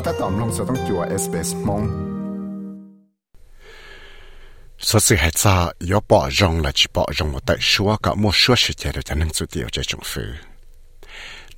[0.00, 1.82] ก็ถ้าตอมลงสต้องจัวเอสเปสมง
[4.88, 5.54] สสิเหตุซา
[5.90, 10.30] ยอปอจงละจิปอจงแต่ชัวกับมัวชัวสิเจดจะนั่งสุดเดียวจะจงฟือ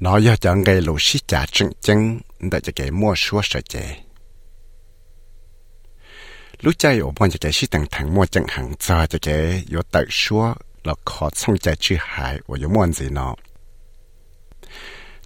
[0.05, 2.01] น้อยจะไงลูชิจ่าจึงจึง
[2.49, 3.75] แต่จะเกมัวชัวสิเจ
[6.65, 9.29] ลูกใจอบวันจะเกชิตังทังมัวจังหังจาจะเก
[9.73, 10.45] ยอแต่ชัว
[10.85, 13.29] เราขอส่งใจชื่อหายว่ายมวนสีนอ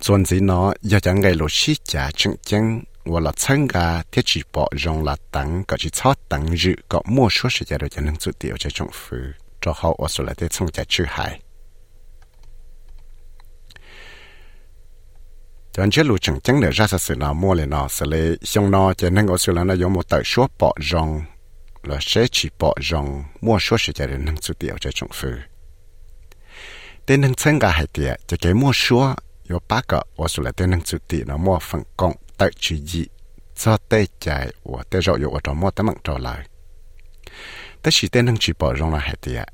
[0.05, 0.61] ส่วนสีนอ
[0.91, 2.65] ยอจะไงลูชิจ่าจึงจึง
[3.05, 9.15] 我老参加天气报用了等，搞起草等日，搞莫说时间了就能做掉这种服，
[9.61, 11.39] 做好我说了的从家去海。
[15.71, 21.23] 咱这路正经的热死死了，莫了呢，是嘞，像呢，就能够说了呢，有没得说报用，
[21.83, 25.27] 了谁去报用，莫说时间了能做掉这种服。
[27.05, 32.17] 但能参加海的，就给莫说有八个我说了的能做掉，那莫分工。
[32.39, 33.07] tại chỉ gì
[33.57, 36.49] cho tê chạy và tê rộ dụ ở trong mua tấm mạng trở lại.
[37.83, 39.49] Tê chỉ tê năng chỉ bỏ rong là hạt tiệt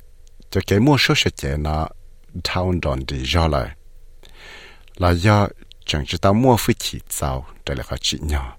[0.50, 1.89] cho cái mua số sẽ chạy nó
[2.45, 3.77] thao đòn đi do lại
[4.97, 5.48] là do
[5.86, 8.56] chẳng chỉ tao mua phi chỉ sau trở lại khó chị nhỏ.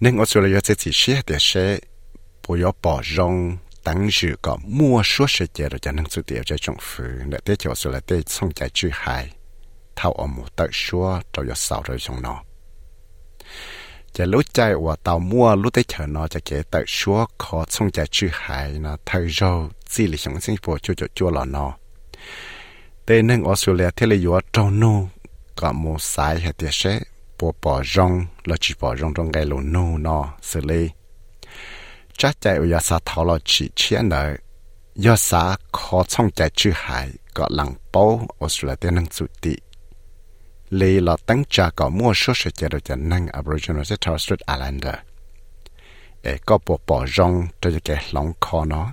[0.00, 1.78] Nên ở chỗ là do chỉ sẽ hạt tiệt sẽ
[2.48, 6.22] bỏ gió bỏ rong tăng dự có mua số sẽ chạy rồi cho năng sự
[6.22, 9.30] tiệt cho trong phứ để tê chỗ sự là tê xong chạy chữ hài
[10.00, 12.34] thao ở một tận xua trâu giọt sào rồi trong nó
[14.16, 19.50] จะรู้ใจว่าเตามั่วรู้ได้เถอะนอจะเกตชัวขอส่งใจชื่อหายนะเธอเรา
[19.92, 21.66] จีหลิงสิงคโปร์จู่จู่หลอนอ
[23.04, 24.92] เต้นึงออสเตรเลียเทเลยว่าเจ้านู
[25.58, 26.82] กับมูสายเหตุเช
[27.38, 28.12] ปปอจง
[28.46, 29.40] เราจีปอจงตรงไกล
[29.74, 30.84] นูนอสเลย
[32.20, 34.30] จ้าใจอุยาสาทอเราจีเชียนเลย
[35.04, 35.42] ยอสา
[35.76, 37.06] ขอส่งใจชื่อหาย
[37.36, 38.04] ก็หลังเป้า
[38.40, 39.54] ออสเตรเลียเต้นึงสุติ
[40.70, 44.26] lì là tăng trả có mua số sự chế độ cho năng Aboriginal và Torres
[44.26, 44.94] Strait Islander.
[46.22, 48.92] Ê, có bộ bỏ rong cho cái lòng khó nó.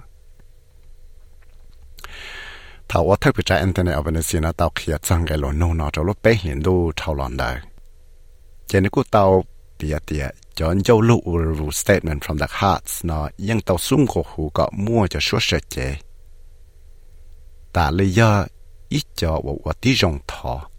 [2.89, 5.89] Thảo ở thay bị ở bên Albanese nó tao khía chăng cái lỗ nô nó
[5.93, 7.57] cho lúc bé hiện đu thảo lòng đời.
[8.67, 9.43] Chế nếu của tao
[9.79, 11.21] bịa tìa chọn dâu lụ
[11.57, 15.37] vụ statement from the hearts, nó yên tao xung cổ hù có mua cho số
[15.41, 15.95] sự chế.
[17.73, 18.45] Tà lý do,
[18.89, 20.69] ít cho bộ tí rong thọ.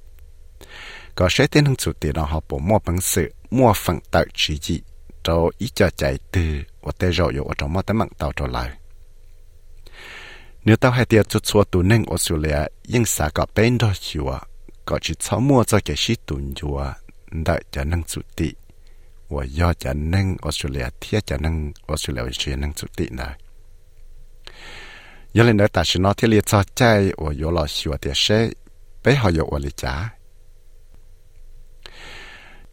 [1.19, 4.77] ก็ใช้เต้นทั้งสุดที่เราหอบมั่วปังสือมั่วฝังเต่าชีจี
[5.23, 5.29] โต
[5.61, 6.03] อีจอใจ
[6.35, 6.53] ตือ
[6.85, 8.71] ว่าเตจอยู่ว่าจอมอตมังเต่าตัวลาย
[10.63, 12.59] เนื้อเต่าให้เตียจุดชัวตัวนึ่งออสเตรเลีย
[12.93, 14.31] ยังสาก็เป็นดอชัว
[14.89, 16.79] ก็ชิดช้ามั่วจะเกชิตุนจัว
[17.45, 18.49] ได้จะนั่งสุดติ
[19.33, 21.55] ว่ายอดจะนั่งออสเตรเลียเทียจะนั่ง
[21.89, 23.29] ออสเตรเลียเชียนั่งสุดติได้
[25.35, 26.81] ยังเล่นได้แต่ชนอที่เรียกจอใจ
[27.23, 28.41] ว่าโยลอชัวเตียเช่
[29.01, 30.18] ไปหอยอวลิจ้า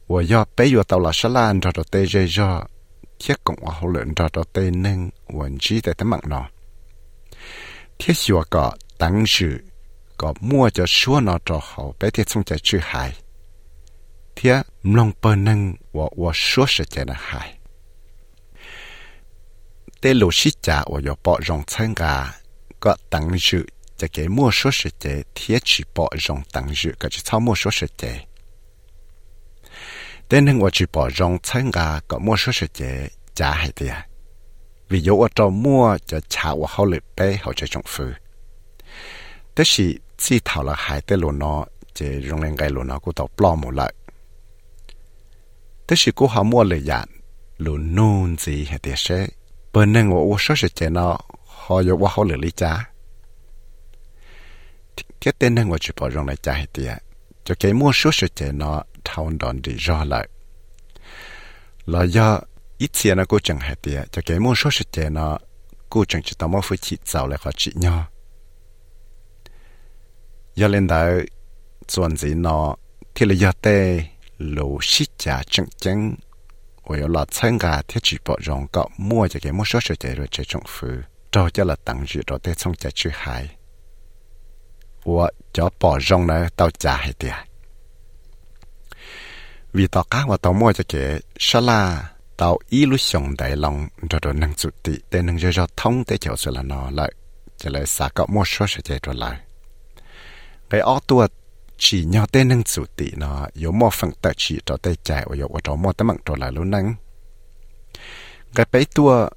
[0.08, 2.70] 我要被约到了是兰找到对这热，
[3.18, 6.46] 铁共我后人找到对能文字在他们呢。
[7.98, 9.66] 铁是我个当时
[10.16, 13.12] 个摸着说那着好，白天从在去海，
[14.36, 17.58] 铁弄不能我我说是在那海。
[20.00, 22.32] 对路西家我要报容参加，
[22.78, 23.68] 个当时
[23.98, 28.24] 这个莫说是在铁去报容当时，个就操莫说是在。
[30.30, 33.94] tên hình của chỉ bỏ rong chân gà có mua số sự chế trả hay tiền
[34.90, 38.14] vì dấu ở trong mua cho trả của họ lợi bé họ chơi trong phư
[39.56, 43.00] thế thì chỉ thảo là hai tên lô nó chế rong lên cái lô nó
[43.00, 43.94] của tàu plom một lại
[45.88, 47.08] thế thì cô họ mua lợi dạng
[47.58, 49.28] lô nôn gì hay tiền sẽ
[49.74, 52.90] bên nên của số sự chế nó họ dấu của họ lợi lý trả
[55.22, 56.94] cái tên hình của chỉ bỏ rong này trả hay tiền
[57.44, 60.28] cho cái mua số sự chế nó town don di jo lại.
[61.86, 62.42] Là do
[62.78, 65.38] ít tiền nó cô chẳng hạt tiền cho cái môn số sạch tiền nó
[65.90, 68.06] cô chẳng chỉ tao mua phải chỉ giàu lại khó chị nhau
[70.56, 71.08] do lên đó
[71.88, 72.76] chuẩn gì nó,
[73.16, 74.06] thì là do tê
[74.38, 76.16] lô xí trả chẳng chẳng
[76.84, 80.00] ôi là chân gà thì chỉ bỏ rong cọ mua cho cái môn số sạch
[80.00, 81.02] tiền rồi chơi trong phứ
[81.32, 83.50] cho cho là tặng gì rồi tê xong trả chữ hại.
[85.14, 87.36] 我จะปอจงนะเต้าจ่ายเดีย
[89.76, 93.56] vì tao cá và tao mua cho kẻ sa la tao ý lúc sống đại
[93.56, 96.62] lòng, rồi rồi năng chủ tị để năng cho cho thông để cho sự là
[96.64, 97.12] nó lại
[97.58, 99.40] cho lại xả cậu mua số sẽ chạy rồi lại.
[100.70, 101.28] Cái ô tua
[101.78, 105.26] chỉ nhau tên năng chủ tị nó yếu mua phần tờ chỉ cho tay chạy,
[105.30, 106.96] và yếu cho mua tấm mạng rồi lại luôn năng
[108.56, 109.30] cái bấy tua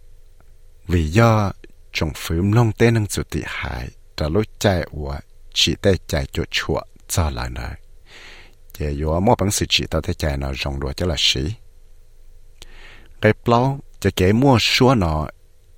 [0.86, 1.52] vì do
[1.92, 5.20] trong phím long tên năng chủ tị hại cho lúc chạy, và
[5.54, 7.70] chỉ tay chạy cho chuột cho lại nơi
[8.78, 11.54] giờ yo mua bằng sự chỉ tao thấy chạy nó rong đùa cho là sĩ
[13.20, 15.28] cái plau cho cái mua xua nó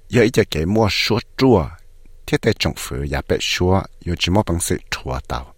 [0.08, 1.68] giờ cho cái mua xua chua
[2.26, 5.54] thiết tại trong phủ nhà bị xua yo chỉ mua bằng sự chua tao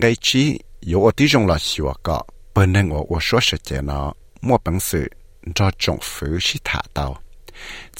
[0.00, 0.60] cái chi
[0.92, 2.22] yo ở tí trong là xua cả
[2.54, 5.08] bên nên ở ở số sự chế nó mua bằng sự
[5.54, 7.18] cho trong phủ sĩ thả tao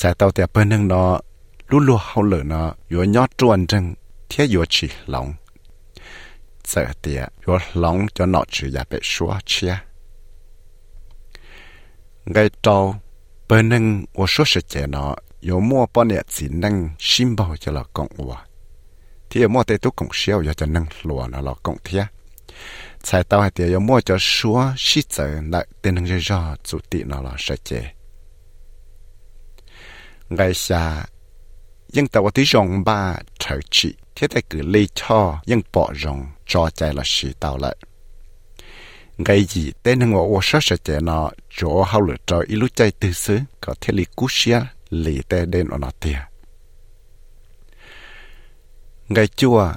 [0.02, 1.20] tại tao thì bên nên nó
[1.68, 3.94] lúc lúc hậu lửa nó yo nhót chuẩn chân
[4.28, 5.34] thiết yo chỉ lòng
[6.70, 9.76] sợ tiệt chúa lóng cho nó chữ giả bệ xóa chia.
[12.24, 12.94] Ngay trâu
[13.50, 17.56] bên nâng ô số sự trẻ nó yếu mua bọn nhẹ chỉ nâng xin bảo
[17.56, 18.44] cho là công hòa
[19.30, 22.04] thì yếu mua tê tú công siêu cho cho nâng lùa nó là công thiết
[23.02, 26.56] sai tao hay tiệt yếu mua cho xóa xí sợ lại tên nâng rơi rõ
[26.64, 27.92] chủ tị nó là sợ trẻ
[30.28, 31.06] ngay xa
[31.88, 36.26] nhưng tao tí rong ba trở trị thiết tại cử lê cho nhưng bỏ rong
[36.50, 37.76] cho chạy là xì tàu lại
[39.18, 42.56] ngày gì tên hàng ngõ ô sát sẽ chạy nó, chỗ hao lửa cho ít
[42.56, 44.60] lúc chạy từ xứ, có thể lì cú xia
[44.90, 46.18] lì tê đen ở nó tiền
[49.08, 49.72] ngày chùa,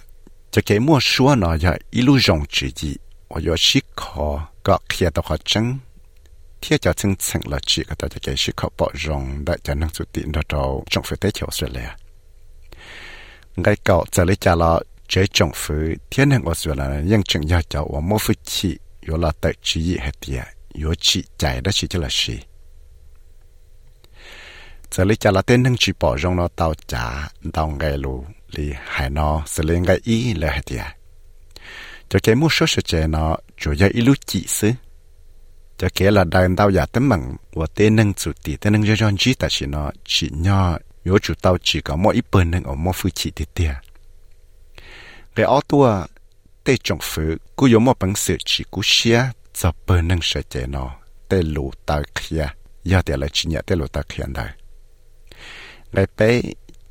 [0.52, 2.96] cho cái mua xua nó giờ ít lúc rong chỉ gì
[3.30, 5.78] ở giờ xí khó, có kia tàu khó chăng?
[6.62, 9.58] Thiết cho chân chân là chỉ có tàu cho cái xí khó bỏ rong đại
[9.64, 10.42] cho năng suy tiền đó
[10.90, 11.96] trong phải tế chiều sẽ lẹ
[13.56, 18.72] ngày cậu trở lại trả lời chế trọng phứ thiên hành Australia ยัง chẳng ยาเจ้าว่ามัวฟุชี
[19.04, 20.46] อยู่ละแต่ชีเหตุยา
[20.80, 22.36] อยู่ชีใจได้ชีจะละชี
[24.92, 27.06] จะลิจะละเต้นทั้งชีปอจงนอเต้าจ๋า
[27.54, 28.14] เต้าไงลู
[28.56, 30.88] ลีหายนอสเลงไงอีเลยเหตุยา
[32.10, 33.24] จะเกมูชดเจนอ
[33.60, 34.70] จุยาอิลุจิซึ
[35.80, 37.22] จะเกละเดินเต้าอย่าเต็มมัง
[37.60, 40.58] ว่าเต้นนั่งจุดตีเต้นนั่งย้อนจีแต่ชีนอชีนอย่
[41.04, 43.72] อยู่จุดเต้าจีก็มัวอีเปิลนั่งออกมัวฟุชีติเตีย
[45.36, 46.06] cái ở tua,
[46.64, 50.42] tê trọng phứ cú yếu một bằng sự chỉ cú xia cho bờ nâng sợ
[50.42, 50.96] chế nó,
[51.30, 52.48] tê lù ta kia
[52.84, 54.48] giờ tê là chỉ nhẹ, tê lù ta kia đây
[55.94, 56.42] ngày bé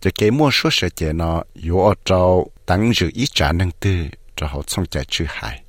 [0.01, 3.71] cho cái mua số sợ chế nó, yếu ở trâu tăng dự ít trả nâng
[3.71, 4.07] tư
[4.37, 5.63] cho họ xong chạy chữ hại.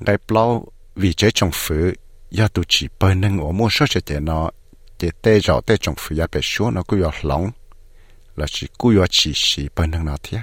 [0.00, 1.92] Ngày bao vì chế trọng phứ
[2.30, 4.50] giờ tụ chỉ bờ nâng ở mua số sợ chế nó
[4.98, 7.50] chế tê rõ tê trọng phứ giờ bé số nó cú yếu lỏng
[8.38, 10.40] là chỉ cú yếu chỉ chỉ bên nâng nó thiệt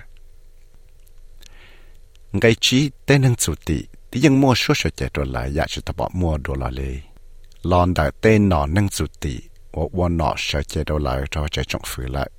[2.32, 3.80] ngay chỉ tên năng chủ tị
[4.12, 7.00] thì ยัง mua số số chạy rồi lại ya chỉ tập mua đồ là lì
[7.64, 9.40] lon đại tên nọ năng chủ tị
[9.74, 12.30] và quan nọ sẽ chạy đồ lại cho chạy trong phử lại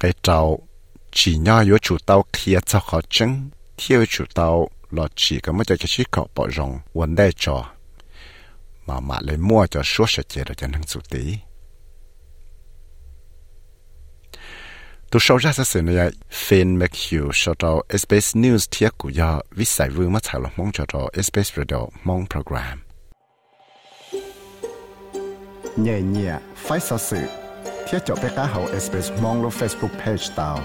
[0.00, 0.66] ngay trâu
[1.12, 5.52] chỉ nhau yếu chủ tàu kia cho khó chân thiếu chủ tàu là chỉ có
[5.52, 7.64] mấy cái chiếc có bỏ rong vấn đề cho.
[8.86, 11.38] Mà mà lấy mua cho số số chạy rồi cho năng chủ tị
[15.16, 16.06] ตัวชาวราชสื่อเนี่ย
[16.42, 22.76] เฟนแมคฮิวชาว SBS News เทียกุยาวิสัยวิวมาถ่ายลงมองชาว SBS Radio มองโปรแกรม
[25.82, 27.26] เนี่ยเนี่ยไฟสื่อ
[27.84, 30.58] เทียจบไปก้าเฮาเอสเปซมองลงเฟซบุ๊กเพจตาว